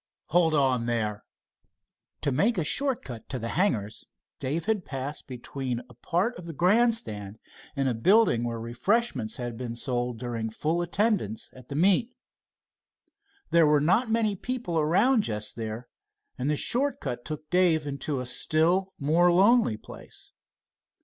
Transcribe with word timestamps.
"Hold 0.29 0.55
on 0.55 0.87
there!" 0.87 1.25
To 2.21 2.31
make 2.31 2.57
a 2.57 2.63
short 2.63 3.03
cut 3.03 3.29
to 3.29 3.37
the 3.37 3.49
hangars, 3.49 4.03
Dave 4.39 4.65
had 4.65 4.83
passed 4.83 5.27
between 5.27 5.81
a 5.91 5.93
part 5.93 6.35
of 6.39 6.47
the 6.47 6.53
grandstand 6.53 7.37
and 7.75 7.87
a 7.87 7.93
building 7.93 8.43
where 8.43 8.59
refreshments 8.59 9.35
had 9.37 9.57
been 9.59 9.75
sold 9.75 10.17
during 10.17 10.49
full 10.49 10.81
attendance 10.81 11.51
at 11.53 11.69
the 11.69 11.75
meet. 11.75 12.15
There 13.51 13.67
were 13.67 13.79
not 13.79 14.09
many 14.09 14.35
people 14.35 14.79
around 14.79 15.21
just 15.21 15.55
there, 15.55 15.87
and 16.35 16.49
this 16.49 16.59
short 16.59 16.99
cut 16.99 17.23
took 17.23 17.51
Dave 17.51 17.85
into 17.85 18.19
a 18.19 18.25
still 18.25 18.93
more 18.97 19.31
lonely 19.31 19.77
space. 19.77 20.31